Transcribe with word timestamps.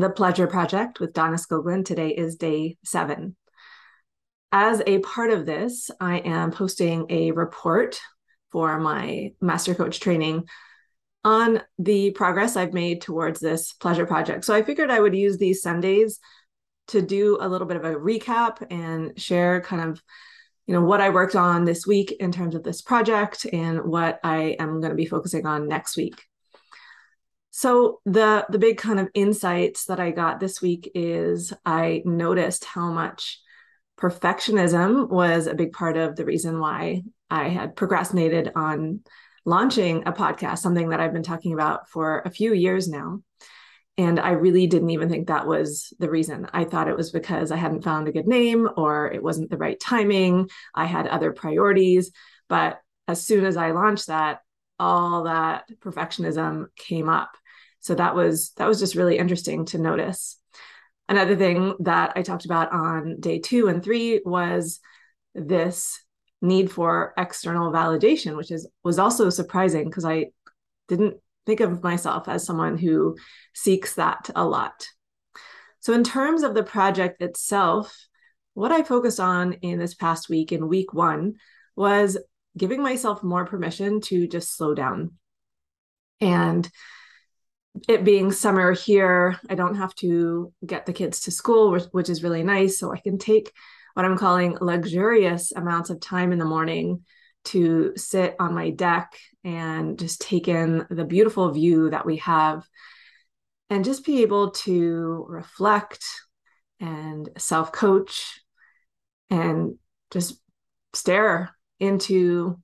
the 0.00 0.10
Pleasure 0.10 0.46
Project 0.46 0.98
with 0.98 1.12
Donna 1.12 1.36
Skoglund. 1.36 1.84
Today 1.84 2.10
is 2.10 2.36
day 2.36 2.78
seven. 2.84 3.36
As 4.50 4.82
a 4.86 4.98
part 5.00 5.30
of 5.30 5.46
this, 5.46 5.90
I 6.00 6.18
am 6.18 6.50
posting 6.50 7.06
a 7.10 7.30
report 7.32 8.00
for 8.50 8.80
my 8.80 9.32
Master 9.40 9.74
Coach 9.74 10.00
training 10.00 10.48
on 11.22 11.62
the 11.78 12.10
progress 12.12 12.56
I've 12.56 12.72
made 12.72 13.02
towards 13.02 13.40
this 13.40 13.74
Pleasure 13.74 14.06
Project. 14.06 14.44
So 14.44 14.54
I 14.54 14.62
figured 14.62 14.90
I 14.90 15.00
would 15.00 15.14
use 15.14 15.36
these 15.36 15.62
Sundays 15.62 16.18
to 16.88 17.02
do 17.02 17.38
a 17.40 17.48
little 17.48 17.66
bit 17.66 17.76
of 17.76 17.84
a 17.84 17.94
recap 17.94 18.66
and 18.70 19.18
share 19.20 19.60
kind 19.60 19.90
of 19.90 20.02
you 20.66 20.74
know 20.74 20.82
what 20.82 21.00
I 21.00 21.10
worked 21.10 21.34
on 21.34 21.64
this 21.64 21.84
week 21.84 22.12
in 22.20 22.30
terms 22.30 22.54
of 22.54 22.62
this 22.62 22.80
project 22.80 23.44
and 23.52 23.82
what 23.82 24.20
I 24.22 24.56
am 24.60 24.80
going 24.80 24.90
to 24.90 24.96
be 24.96 25.04
focusing 25.04 25.44
on 25.44 25.66
next 25.66 25.96
week. 25.96 26.29
So 27.60 28.00
the 28.06 28.46
the 28.48 28.58
big 28.58 28.78
kind 28.78 28.98
of 28.98 29.10
insights 29.12 29.84
that 29.84 30.00
I 30.00 30.12
got 30.12 30.40
this 30.40 30.62
week 30.62 30.90
is 30.94 31.52
I 31.66 32.00
noticed 32.06 32.64
how 32.64 32.90
much 32.90 33.38
perfectionism 33.98 35.10
was 35.10 35.46
a 35.46 35.52
big 35.52 35.74
part 35.74 35.98
of 35.98 36.16
the 36.16 36.24
reason 36.24 36.58
why 36.58 37.02
I 37.28 37.48
had 37.48 37.76
procrastinated 37.76 38.50
on 38.56 39.00
launching 39.44 40.04
a 40.06 40.12
podcast, 40.12 40.60
something 40.60 40.88
that 40.88 41.00
I've 41.00 41.12
been 41.12 41.22
talking 41.22 41.52
about 41.52 41.90
for 41.90 42.20
a 42.20 42.30
few 42.30 42.54
years 42.54 42.88
now. 42.88 43.20
And 43.98 44.18
I 44.18 44.30
really 44.30 44.66
didn't 44.66 44.88
even 44.88 45.10
think 45.10 45.28
that 45.28 45.46
was 45.46 45.92
the 45.98 46.08
reason. 46.08 46.48
I 46.54 46.64
thought 46.64 46.88
it 46.88 46.96
was 46.96 47.10
because 47.10 47.52
I 47.52 47.56
hadn't 47.56 47.84
found 47.84 48.08
a 48.08 48.12
good 48.12 48.26
name 48.26 48.70
or 48.78 49.12
it 49.12 49.22
wasn't 49.22 49.50
the 49.50 49.58
right 49.58 49.78
timing. 49.78 50.48
I 50.74 50.86
had 50.86 51.06
other 51.06 51.30
priorities. 51.30 52.10
But 52.48 52.80
as 53.06 53.22
soon 53.22 53.44
as 53.44 53.58
I 53.58 53.72
launched 53.72 54.06
that, 54.06 54.40
all 54.78 55.24
that 55.24 55.68
perfectionism 55.82 56.68
came 56.74 57.10
up 57.10 57.32
so 57.80 57.94
that 57.94 58.14
was 58.14 58.52
that 58.56 58.68
was 58.68 58.78
just 58.78 58.94
really 58.94 59.18
interesting 59.18 59.64
to 59.66 59.78
notice. 59.78 60.38
Another 61.08 61.34
thing 61.34 61.74
that 61.80 62.12
i 62.14 62.22
talked 62.22 62.44
about 62.44 62.72
on 62.72 63.18
day 63.18 63.40
two 63.40 63.68
and 63.68 63.82
three 63.82 64.20
was 64.24 64.80
this 65.34 66.00
need 66.42 66.70
for 66.70 67.12
external 67.18 67.72
validation 67.72 68.36
which 68.36 68.50
is 68.50 68.68
was 68.84 68.98
also 68.98 69.28
surprising 69.28 69.84
because 69.84 70.04
i 70.04 70.26
didn't 70.88 71.16
think 71.46 71.60
of 71.60 71.82
myself 71.82 72.28
as 72.28 72.44
someone 72.44 72.76
who 72.78 73.16
seeks 73.54 73.94
that 73.94 74.30
a 74.36 74.44
lot. 74.44 74.86
So 75.80 75.92
in 75.94 76.04
terms 76.04 76.42
of 76.42 76.54
the 76.54 76.62
project 76.62 77.22
itself 77.22 78.06
what 78.54 78.72
i 78.72 78.82
focused 78.82 79.20
on 79.20 79.54
in 79.54 79.78
this 79.78 79.94
past 79.94 80.28
week 80.28 80.52
in 80.52 80.68
week 80.68 80.92
one 80.92 81.34
was 81.76 82.18
giving 82.56 82.82
myself 82.82 83.22
more 83.22 83.46
permission 83.46 84.00
to 84.02 84.26
just 84.26 84.56
slow 84.56 84.74
down. 84.74 85.12
And 86.20 86.68
it 87.88 88.04
being 88.04 88.32
summer 88.32 88.72
here, 88.72 89.38
I 89.48 89.54
don't 89.54 89.76
have 89.76 89.94
to 89.96 90.52
get 90.64 90.86
the 90.86 90.92
kids 90.92 91.20
to 91.20 91.30
school, 91.30 91.70
which, 91.70 91.84
which, 91.92 92.08
is 92.08 92.22
really 92.22 92.42
nice. 92.42 92.78
So 92.78 92.92
I 92.92 92.98
can 92.98 93.18
take 93.18 93.52
what 93.94 94.04
I'm 94.04 94.18
calling 94.18 94.56
luxurious 94.60 95.52
amounts 95.52 95.90
of 95.90 96.00
time 96.00 96.32
in 96.32 96.38
the 96.38 96.44
morning 96.44 97.04
to 97.46 97.92
sit 97.96 98.36
on 98.38 98.54
my 98.54 98.70
deck 98.70 99.16
and 99.44 99.98
just 99.98 100.20
take 100.20 100.48
in 100.48 100.86
the 100.90 101.04
beautiful 101.04 101.50
view 101.50 101.90
that 101.90 102.04
we 102.04 102.16
have 102.16 102.66
and 103.70 103.84
just 103.84 104.04
be 104.04 104.22
able 104.22 104.50
to 104.50 105.24
reflect 105.28 106.04
and 106.80 107.28
self 107.38 107.72
coach 107.72 108.40
and 109.30 109.76
just 110.10 110.40
stare 110.92 111.54
into 111.78 112.60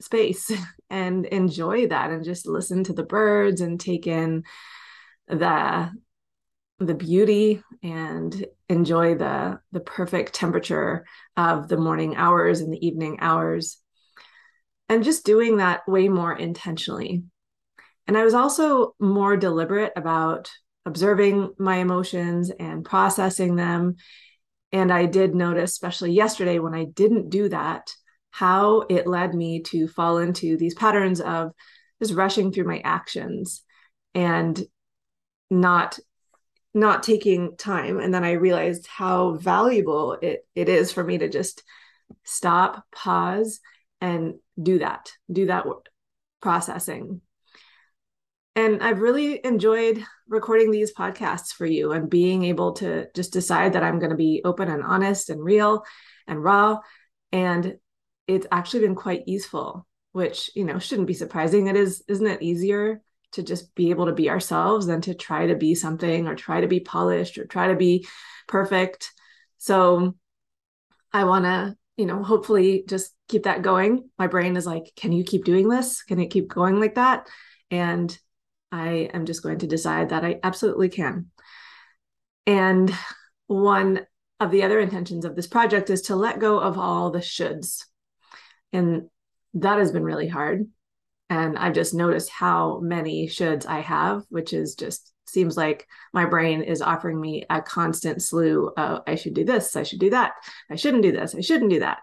space 0.00 0.50
and 0.90 1.26
enjoy 1.26 1.88
that 1.88 2.10
and 2.10 2.24
just 2.24 2.46
listen 2.46 2.84
to 2.84 2.92
the 2.92 3.04
birds 3.04 3.60
and 3.60 3.80
take 3.80 4.06
in 4.06 4.44
the 5.28 5.90
the 6.78 6.94
beauty 6.94 7.62
and 7.82 8.46
enjoy 8.68 9.14
the 9.14 9.58
the 9.72 9.80
perfect 9.80 10.34
temperature 10.34 11.06
of 11.36 11.68
the 11.68 11.76
morning 11.78 12.16
hours 12.16 12.60
and 12.60 12.72
the 12.72 12.86
evening 12.86 13.18
hours. 13.20 13.80
And 14.88 15.02
just 15.02 15.24
doing 15.24 15.56
that 15.56 15.88
way 15.88 16.08
more 16.08 16.36
intentionally. 16.36 17.24
And 18.06 18.16
i 18.16 18.24
was 18.24 18.34
also 18.34 18.94
more 19.00 19.36
deliberate 19.36 19.92
about 19.96 20.50
observing 20.84 21.52
my 21.58 21.76
emotions 21.76 22.50
and 22.50 22.84
processing 22.84 23.56
them. 23.56 23.96
And 24.70 24.92
i 24.92 25.06
did 25.06 25.34
notice 25.34 25.72
especially 25.72 26.12
yesterday 26.12 26.58
when 26.58 26.74
i 26.74 26.84
didn't 26.84 27.30
do 27.30 27.48
that 27.48 27.90
how 28.36 28.84
it 28.90 29.06
led 29.06 29.34
me 29.34 29.62
to 29.62 29.88
fall 29.88 30.18
into 30.18 30.58
these 30.58 30.74
patterns 30.74 31.22
of 31.22 31.52
just 32.02 32.12
rushing 32.12 32.52
through 32.52 32.66
my 32.66 32.82
actions 32.84 33.62
and 34.14 34.62
not 35.50 35.98
not 36.74 37.02
taking 37.02 37.56
time. 37.56 37.98
And 37.98 38.12
then 38.12 38.24
i 38.24 38.32
realized 38.32 38.86
how 38.88 39.36
valuable 39.36 40.18
it, 40.20 40.46
it 40.54 40.68
is 40.68 40.92
for 40.92 41.02
me 41.02 41.16
to 41.16 41.30
just 41.30 41.62
stop 42.24 42.84
pause 42.94 43.60
and 44.02 44.34
do 44.62 44.80
that 44.80 45.12
do 45.32 45.46
that 45.46 45.64
processing. 46.42 47.22
And 48.54 48.82
i've 48.82 49.00
really 49.00 49.40
enjoyed 49.42 50.04
recording 50.28 50.70
these 50.70 50.92
podcasts 50.92 51.54
for 51.54 51.64
you 51.64 51.92
and 51.92 52.10
being 52.10 52.44
able 52.44 52.74
to 52.74 53.06
just 53.14 53.32
decide 53.32 53.72
that 53.72 53.82
i'm 53.82 53.98
going 53.98 54.10
to 54.10 54.16
be 54.16 54.42
open 54.44 54.68
and 54.68 54.82
honest 54.82 55.30
and 55.30 55.42
real 55.42 55.84
and 56.26 56.44
raw. 56.44 56.80
And 57.32 57.78
it's 58.26 58.46
actually 58.50 58.80
been 58.80 58.94
quite 58.94 59.28
useful 59.28 59.86
which 60.16 60.50
you 60.54 60.64
know 60.64 60.78
shouldn't 60.78 61.06
be 61.06 61.12
surprising. 61.12 61.66
It 61.66 61.76
is 61.76 62.02
isn't 62.08 62.26
it 62.26 62.40
easier 62.40 63.02
to 63.32 63.42
just 63.42 63.74
be 63.74 63.90
able 63.90 64.06
to 64.06 64.14
be 64.14 64.30
ourselves 64.30 64.86
than 64.86 65.02
to 65.02 65.12
try 65.12 65.48
to 65.48 65.54
be 65.54 65.74
something 65.74 66.26
or 66.26 66.34
try 66.34 66.62
to 66.62 66.68
be 66.68 66.80
polished 66.80 67.36
or 67.36 67.44
try 67.44 67.68
to 67.68 67.76
be 67.76 68.08
perfect? 68.48 69.12
So 69.58 70.16
i 71.12 71.24
want 71.24 71.44
to 71.44 71.76
you 71.98 72.06
know 72.06 72.22
hopefully 72.22 72.84
just 72.88 73.12
keep 73.28 73.42
that 73.42 73.60
going. 73.60 74.08
My 74.18 74.26
brain 74.26 74.56
is 74.56 74.64
like 74.64 74.90
can 74.96 75.12
you 75.12 75.22
keep 75.22 75.44
doing 75.44 75.68
this? 75.68 76.02
Can 76.02 76.18
it 76.18 76.30
keep 76.30 76.48
going 76.48 76.80
like 76.80 76.94
that? 76.94 77.28
And 77.70 78.18
i 78.72 79.10
am 79.12 79.26
just 79.26 79.42
going 79.42 79.58
to 79.58 79.66
decide 79.66 80.08
that 80.08 80.24
i 80.24 80.40
absolutely 80.42 80.88
can. 80.88 81.26
And 82.46 82.90
one 83.48 84.06
of 84.40 84.50
the 84.50 84.62
other 84.62 84.80
intentions 84.80 85.26
of 85.26 85.36
this 85.36 85.46
project 85.46 85.90
is 85.90 86.00
to 86.02 86.16
let 86.16 86.38
go 86.38 86.58
of 86.58 86.78
all 86.78 87.10
the 87.10 87.18
shoulds 87.18 87.84
and 88.76 89.08
that 89.54 89.78
has 89.78 89.90
been 89.90 90.04
really 90.04 90.28
hard. 90.28 90.66
And 91.28 91.58
I've 91.58 91.74
just 91.74 91.94
noticed 91.94 92.30
how 92.30 92.78
many 92.80 93.26
shoulds 93.26 93.66
I 93.66 93.80
have, 93.80 94.22
which 94.28 94.52
is 94.52 94.74
just 94.74 95.12
seems 95.26 95.56
like 95.56 95.88
my 96.12 96.24
brain 96.24 96.62
is 96.62 96.82
offering 96.82 97.20
me 97.20 97.44
a 97.50 97.60
constant 97.60 98.22
slew 98.22 98.70
of 98.76 99.02
I 99.06 99.16
should 99.16 99.34
do 99.34 99.44
this, 99.44 99.74
I 99.74 99.82
should 99.82 99.98
do 99.98 100.10
that, 100.10 100.32
I 100.70 100.76
shouldn't 100.76 101.02
do 101.02 101.10
this, 101.10 101.34
I 101.34 101.40
shouldn't 101.40 101.70
do 101.70 101.80
that. 101.80 101.98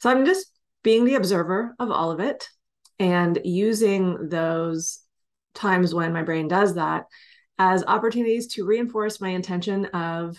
So 0.00 0.10
I'm 0.10 0.24
just 0.24 0.46
being 0.82 1.04
the 1.04 1.14
observer 1.14 1.76
of 1.78 1.90
all 1.90 2.10
of 2.10 2.20
it 2.20 2.48
and 2.98 3.38
using 3.44 4.28
those 4.28 5.00
times 5.54 5.94
when 5.94 6.12
my 6.12 6.22
brain 6.22 6.48
does 6.48 6.74
that 6.74 7.04
as 7.58 7.84
opportunities 7.84 8.48
to 8.48 8.66
reinforce 8.66 9.20
my 9.20 9.28
intention 9.28 9.84
of 9.86 10.36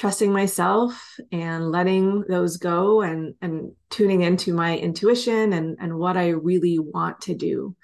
trusting 0.00 0.32
myself 0.32 1.18
and 1.30 1.70
letting 1.70 2.22
those 2.22 2.56
go 2.56 3.02
and 3.02 3.34
and 3.42 3.72
tuning 3.90 4.22
into 4.22 4.54
my 4.54 4.78
intuition 4.78 5.52
and 5.52 5.76
and 5.78 5.98
what 5.98 6.16
I 6.16 6.28
really 6.28 6.78
want 6.78 7.20
to 7.22 7.34
do. 7.34 7.76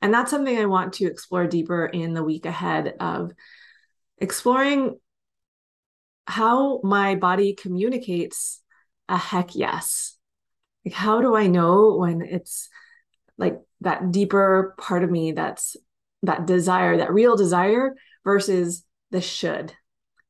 And 0.00 0.14
that's 0.14 0.30
something 0.30 0.56
I 0.56 0.66
want 0.66 0.92
to 0.94 1.06
explore 1.06 1.48
deeper 1.48 1.84
in 1.84 2.14
the 2.14 2.22
week 2.22 2.46
ahead 2.46 2.94
of 3.00 3.32
exploring 4.18 5.00
how 6.28 6.80
my 6.84 7.16
body 7.16 7.54
communicates 7.54 8.62
a 9.08 9.18
heck 9.18 9.56
yes. 9.56 10.16
Like 10.84 10.94
how 10.94 11.20
do 11.20 11.34
I 11.34 11.48
know 11.48 11.96
when 11.96 12.22
it's 12.22 12.68
like 13.38 13.58
that 13.80 14.12
deeper 14.12 14.76
part 14.78 15.02
of 15.02 15.10
me 15.10 15.32
that's 15.32 15.76
that 16.22 16.46
desire, 16.46 16.98
that 16.98 17.12
real 17.12 17.34
desire 17.34 17.96
versus 18.22 18.84
the 19.10 19.20
should 19.20 19.72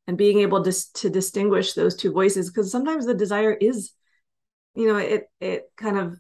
and 0.07 0.17
being 0.17 0.41
able 0.41 0.63
to, 0.63 0.93
to 0.95 1.11
distinguish 1.11 1.73
those 1.73 1.97
two 1.97 2.13
voices 2.13 2.51
because 2.51 2.71
sometimes 2.71 3.07
the 3.07 3.15
desire 3.15 3.53
is 3.53 3.93
you 4.75 4.87
know 4.87 4.97
it 4.97 5.29
it 5.41 5.65
kind 5.77 5.99
of 5.99 6.19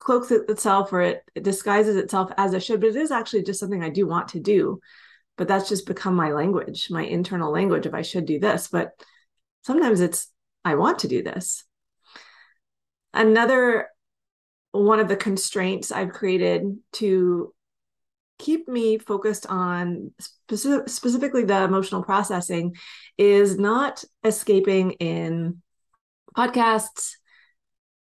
cloaks 0.00 0.30
itself 0.30 0.92
or 0.92 1.02
it, 1.02 1.22
it 1.34 1.42
disguises 1.42 1.96
itself 1.96 2.30
as 2.36 2.54
a 2.54 2.60
should 2.60 2.80
but 2.80 2.90
it 2.90 2.96
is 2.96 3.10
actually 3.10 3.42
just 3.42 3.60
something 3.60 3.82
i 3.82 3.90
do 3.90 4.06
want 4.06 4.28
to 4.28 4.40
do. 4.40 4.80
But 5.36 5.46
that's 5.46 5.68
just 5.68 5.86
become 5.86 6.16
my 6.16 6.32
language 6.32 6.88
my 6.90 7.02
internal 7.02 7.52
language 7.52 7.86
if 7.86 7.94
i 7.94 8.02
should 8.02 8.26
do 8.26 8.40
this 8.40 8.68
but 8.68 8.90
sometimes 9.62 10.00
it's 10.00 10.28
i 10.64 10.74
want 10.74 11.00
to 11.00 11.08
do 11.08 11.22
this. 11.22 11.64
Another 13.14 13.88
one 14.72 15.00
of 15.00 15.08
the 15.08 15.16
constraints 15.16 15.92
i've 15.92 16.12
created 16.12 16.76
to 16.94 17.52
keep 18.38 18.68
me 18.68 18.98
focused 18.98 19.46
on 19.46 20.12
specific, 20.18 20.88
specifically 20.88 21.44
the 21.44 21.62
emotional 21.62 22.02
processing 22.02 22.74
is 23.16 23.58
not 23.58 24.04
escaping 24.24 24.92
in 24.92 25.62
podcasts, 26.36 27.12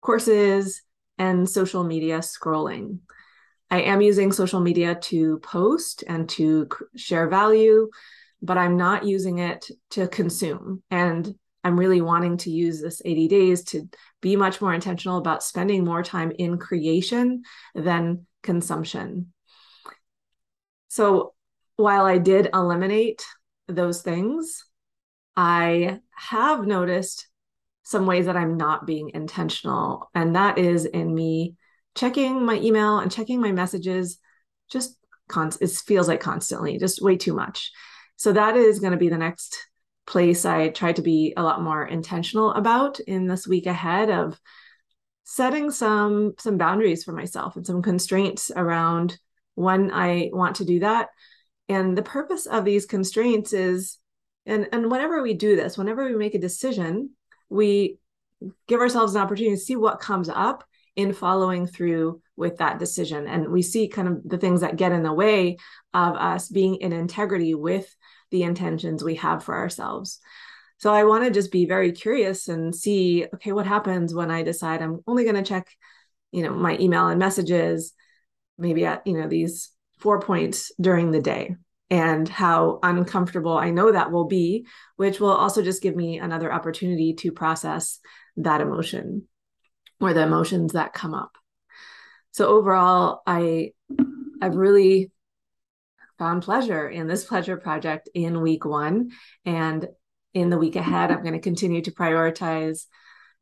courses, 0.00 0.82
and 1.18 1.48
social 1.48 1.84
media 1.84 2.18
scrolling. 2.18 2.98
I 3.70 3.82
am 3.82 4.00
using 4.00 4.32
social 4.32 4.60
media 4.60 4.94
to 4.94 5.38
post 5.38 6.04
and 6.06 6.28
to 6.30 6.68
share 6.94 7.28
value, 7.28 7.90
but 8.42 8.58
I'm 8.58 8.76
not 8.76 9.04
using 9.04 9.38
it 9.38 9.68
to 9.90 10.06
consume. 10.06 10.82
And 10.90 11.34
I'm 11.64 11.78
really 11.78 12.00
wanting 12.00 12.36
to 12.38 12.50
use 12.50 12.80
this 12.80 13.02
80 13.04 13.26
days 13.26 13.64
to 13.64 13.88
be 14.20 14.36
much 14.36 14.60
more 14.60 14.72
intentional 14.72 15.18
about 15.18 15.42
spending 15.42 15.84
more 15.84 16.02
time 16.02 16.32
in 16.38 16.58
creation 16.58 17.42
than 17.74 18.26
consumption. 18.42 19.32
So 20.96 21.34
while 21.76 22.06
I 22.06 22.16
did 22.16 22.48
eliminate 22.54 23.22
those 23.68 24.00
things, 24.00 24.64
I 25.36 26.00
have 26.14 26.66
noticed 26.66 27.28
some 27.82 28.06
ways 28.06 28.24
that 28.24 28.36
I'm 28.38 28.56
not 28.56 28.86
being 28.86 29.10
intentional. 29.12 30.08
And 30.14 30.36
that 30.36 30.56
is 30.56 30.86
in 30.86 31.14
me 31.14 31.56
checking 31.94 32.46
my 32.46 32.54
email 32.54 33.00
and 33.00 33.12
checking 33.12 33.42
my 33.42 33.52
messages 33.52 34.16
just 34.70 34.96
const- 35.28 35.60
it 35.60 35.68
feels 35.68 36.08
like 36.08 36.20
constantly, 36.20 36.78
just 36.78 37.02
way 37.02 37.18
too 37.18 37.34
much. 37.34 37.72
So 38.16 38.32
that 38.32 38.56
is 38.56 38.80
going 38.80 38.92
to 38.92 38.98
be 38.98 39.10
the 39.10 39.18
next 39.18 39.54
place 40.06 40.46
I 40.46 40.70
try 40.70 40.92
to 40.94 41.02
be 41.02 41.34
a 41.36 41.42
lot 41.42 41.60
more 41.60 41.84
intentional 41.86 42.52
about 42.52 43.00
in 43.00 43.26
this 43.26 43.46
week 43.46 43.66
ahead 43.66 44.08
of 44.08 44.40
setting 45.24 45.70
some 45.70 46.36
some 46.38 46.56
boundaries 46.56 47.04
for 47.04 47.12
myself 47.12 47.54
and 47.54 47.66
some 47.66 47.82
constraints 47.82 48.50
around 48.56 49.18
when 49.56 49.90
I 49.90 50.30
want 50.32 50.56
to 50.56 50.64
do 50.64 50.78
that. 50.80 51.08
And 51.68 51.98
the 51.98 52.02
purpose 52.02 52.46
of 52.46 52.64
these 52.64 52.86
constraints 52.86 53.52
is 53.52 53.98
and 54.46 54.68
and 54.70 54.90
whenever 54.90 55.20
we 55.20 55.34
do 55.34 55.56
this, 55.56 55.76
whenever 55.76 56.04
we 56.04 56.14
make 56.14 56.36
a 56.36 56.38
decision, 56.38 57.10
we 57.48 57.98
give 58.68 58.80
ourselves 58.80 59.14
an 59.14 59.22
opportunity 59.22 59.56
to 59.56 59.60
see 59.60 59.74
what 59.74 59.98
comes 59.98 60.28
up 60.28 60.62
in 60.94 61.12
following 61.12 61.66
through 61.66 62.22
with 62.36 62.58
that 62.58 62.78
decision. 62.78 63.26
And 63.26 63.48
we 63.48 63.62
see 63.62 63.88
kind 63.88 64.08
of 64.08 64.20
the 64.24 64.38
things 64.38 64.60
that 64.60 64.76
get 64.76 64.92
in 64.92 65.02
the 65.02 65.12
way 65.12 65.56
of 65.92 66.16
us 66.16 66.48
being 66.48 66.76
in 66.76 66.92
integrity 66.92 67.54
with 67.54 67.94
the 68.30 68.44
intentions 68.44 69.02
we 69.02 69.16
have 69.16 69.42
for 69.42 69.54
ourselves. 69.54 70.20
So 70.78 70.92
I 70.92 71.04
want 71.04 71.24
to 71.24 71.30
just 71.30 71.50
be 71.50 71.64
very 71.64 71.92
curious 71.92 72.48
and 72.48 72.74
see, 72.74 73.26
okay, 73.34 73.52
what 73.52 73.66
happens 73.66 74.14
when 74.14 74.30
I 74.30 74.42
decide 74.42 74.82
I'm 74.82 75.00
only 75.06 75.24
going 75.24 75.36
to 75.36 75.42
check, 75.42 75.68
you 76.32 76.42
know, 76.42 76.52
my 76.52 76.76
email 76.78 77.08
and 77.08 77.18
messages, 77.18 77.92
maybe 78.58 78.84
at, 78.84 79.06
you 79.06 79.18
know, 79.18 79.28
these 79.28 79.70
four 79.98 80.20
points 80.20 80.72
during 80.80 81.10
the 81.10 81.20
day 81.20 81.56
and 81.88 82.28
how 82.28 82.78
uncomfortable 82.82 83.56
I 83.56 83.70
know 83.70 83.92
that 83.92 84.10
will 84.10 84.26
be, 84.26 84.66
which 84.96 85.20
will 85.20 85.30
also 85.30 85.62
just 85.62 85.82
give 85.82 85.94
me 85.94 86.18
another 86.18 86.52
opportunity 86.52 87.14
to 87.14 87.32
process 87.32 88.00
that 88.36 88.60
emotion 88.60 89.28
or 90.00 90.12
the 90.12 90.22
emotions 90.22 90.72
that 90.72 90.92
come 90.92 91.14
up. 91.14 91.32
So 92.32 92.48
overall, 92.48 93.22
I 93.26 93.72
I've 94.42 94.56
really 94.56 95.10
found 96.18 96.42
pleasure 96.42 96.88
in 96.88 97.06
this 97.06 97.24
pleasure 97.24 97.56
project 97.56 98.08
in 98.14 98.40
week 98.40 98.64
one. 98.64 99.10
And 99.44 99.88
in 100.34 100.50
the 100.50 100.58
week 100.58 100.76
ahead, 100.76 101.10
I'm 101.10 101.22
going 101.22 101.32
to 101.34 101.40
continue 101.40 101.82
to 101.82 101.92
prioritize 101.92 102.86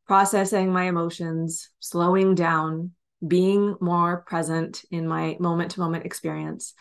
processing 0.06 0.72
my 0.72 0.84
emotions, 0.84 1.70
slowing 1.80 2.34
down, 2.34 2.92
being 3.26 3.76
more 3.80 4.22
present 4.26 4.84
in 4.90 5.06
my 5.06 5.36
moment 5.40 5.72
to 5.72 5.80
moment 5.80 6.04
experience. 6.04 6.74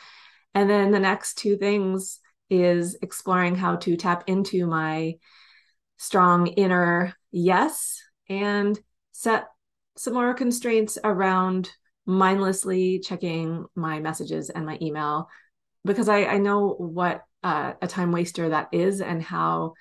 And 0.53 0.69
then 0.69 0.91
the 0.91 0.99
next 0.99 1.37
two 1.37 1.57
things 1.57 2.19
is 2.49 2.97
exploring 3.01 3.55
how 3.55 3.77
to 3.77 3.95
tap 3.97 4.25
into 4.27 4.67
my 4.67 5.15
strong 5.97 6.47
inner 6.47 7.13
yes 7.31 8.01
and 8.29 8.79
set 9.11 9.47
some 9.95 10.13
more 10.13 10.33
constraints 10.33 10.97
around 11.03 11.71
mindlessly 12.05 12.99
checking 12.99 13.65
my 13.75 13.99
messages 13.99 14.49
and 14.49 14.65
my 14.65 14.77
email 14.81 15.29
because 15.85 16.09
I, 16.09 16.25
I 16.25 16.37
know 16.37 16.69
what 16.69 17.23
uh, 17.43 17.73
a 17.81 17.87
time 17.87 18.11
waster 18.11 18.49
that 18.49 18.69
is 18.71 19.01
and 19.01 19.21
how 19.21 19.73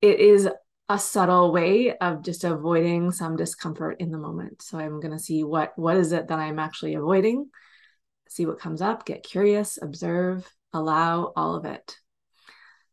it 0.00 0.20
is 0.20 0.48
a 0.88 0.98
subtle 0.98 1.52
way 1.52 1.96
of 1.98 2.22
just 2.22 2.44
avoiding 2.44 3.12
some 3.12 3.36
discomfort 3.36 4.00
in 4.00 4.10
the 4.10 4.18
moment. 4.18 4.62
So 4.62 4.78
I'm 4.78 5.00
going 5.00 5.12
to 5.12 5.22
see 5.22 5.44
what 5.44 5.72
what 5.76 5.96
is 5.96 6.12
it 6.12 6.28
that 6.28 6.38
I'm 6.38 6.58
actually 6.58 6.94
avoiding, 6.94 7.50
see 8.28 8.46
what 8.46 8.60
comes 8.60 8.80
up, 8.80 9.04
get 9.04 9.22
curious, 9.22 9.78
observe, 9.80 10.50
allow 10.72 11.32
all 11.36 11.54
of 11.54 11.64
it. 11.64 11.96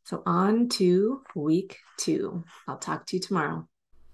So 0.04 0.22
on 0.26 0.70
to 0.70 1.22
week 1.36 1.80
2. 1.98 2.44
I'll 2.68 2.78
talk 2.78 3.06
to 3.08 3.16
you 3.16 3.22
tomorrow. 3.22 3.68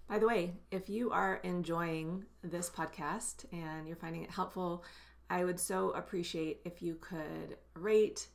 By 0.07 0.19
the 0.19 0.28
way, 0.28 0.54
if 0.72 0.89
you 0.89 1.12
are 1.12 1.39
enjoying 1.44 2.25
this 2.44 2.69
podcast 2.69 3.45
and 3.51 3.88
you're 3.88 3.98
finding 3.98 4.24
it 4.24 4.30
helpful, 4.30 4.83
I 5.30 5.44
would 5.44 5.60
so 5.60 5.92
appreciate 5.92 6.60
if 6.66 6.81
you 6.81 6.95
could 6.95 7.57
rate, 7.75 8.28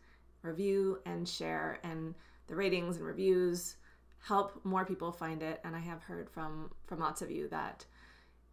review, 0.43 0.99
and 1.07 1.29
share. 1.29 1.79
And 1.85 2.15
the 2.47 2.57
ratings 2.57 2.97
and 2.97 3.07
reviews 3.07 3.77
help 4.27 4.65
more 4.65 4.85
people 4.85 5.13
find 5.13 5.43
it. 5.43 5.61
And 5.65 5.77
I 5.77 5.81
have 5.81 6.03
heard 6.03 6.29
from 6.31 6.71
from 6.87 7.01
lots 7.01 7.23
of 7.23 7.31
you 7.31 7.49
that 7.49 7.85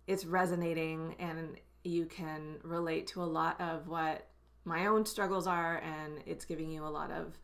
it's 0.07 0.25
resonating 0.25 1.15
and 1.19 1.59
you 1.83 2.05
can 2.05 2.57
relate 2.63 3.07
to 3.07 3.23
a 3.23 3.25
lot 3.25 3.59
of 3.59 3.87
what 3.87 4.27
my 4.65 4.85
own 4.85 5.05
struggles 5.05 5.47
are, 5.47 5.79
and 5.79 6.21
it's 6.25 6.45
giving 6.45 6.71
you 6.71 6.85
a 6.85 6.87
lot 6.87 7.11
of 7.11 7.37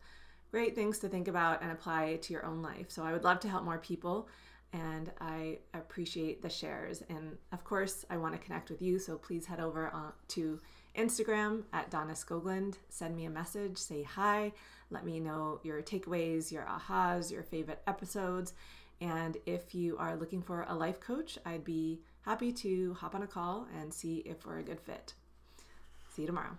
great 0.50 0.74
things 0.74 0.98
to 0.98 1.08
think 1.08 1.28
about 1.28 1.62
and 1.62 1.70
apply 1.70 2.16
to 2.16 2.32
your 2.32 2.46
own 2.46 2.62
life. 2.62 2.86
So 2.88 3.04
I 3.04 3.12
would 3.12 3.24
love 3.24 3.40
to 3.40 3.48
help 3.48 3.64
more 3.64 3.78
people 3.78 4.28
and 4.72 5.10
I 5.20 5.58
appreciate 5.74 6.42
the 6.42 6.48
shares. 6.48 7.02
And 7.08 7.36
of 7.52 7.64
course, 7.64 8.04
I 8.08 8.16
want 8.16 8.34
to 8.34 8.38
connect 8.38 8.70
with 8.70 8.80
you, 8.80 8.98
so 8.98 9.18
please 9.18 9.44
head 9.46 9.60
over 9.60 9.88
uh, 9.92 10.12
to 10.28 10.60
Instagram 10.96 11.64
at 11.72 11.90
Donna 11.90 12.12
Skoglund. 12.12 12.76
Send 12.88 13.16
me 13.16 13.24
a 13.24 13.30
message, 13.30 13.78
say 13.78 14.02
hi, 14.02 14.52
let 14.90 15.04
me 15.04 15.20
know 15.20 15.60
your 15.62 15.82
takeaways, 15.82 16.50
your 16.50 16.64
ahas, 16.64 17.30
your 17.30 17.42
favorite 17.42 17.82
episodes. 17.86 18.54
And 19.00 19.36
if 19.46 19.74
you 19.74 19.96
are 19.98 20.16
looking 20.16 20.42
for 20.42 20.66
a 20.68 20.74
life 20.74 21.00
coach, 21.00 21.38
I'd 21.46 21.64
be 21.64 22.00
happy 22.22 22.52
to 22.52 22.94
hop 22.94 23.14
on 23.14 23.22
a 23.22 23.26
call 23.26 23.66
and 23.80 23.92
see 23.92 24.18
if 24.26 24.44
we're 24.44 24.58
a 24.58 24.62
good 24.62 24.80
fit. 24.80 25.14
See 26.10 26.22
you 26.22 26.26
tomorrow. 26.26 26.58